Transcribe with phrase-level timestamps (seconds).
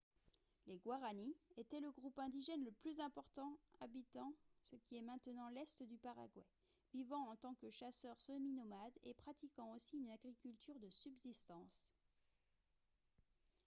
[0.65, 5.83] les guaraní étaient le groupe indigène le plus important habitant ce qui est maintenant l’est
[5.83, 6.47] du paraguay
[6.91, 11.85] vivant en tant que chasseurs semi-nomades et pratiquant aussi une agriculture de subsistance